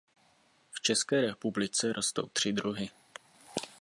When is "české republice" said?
0.81-1.93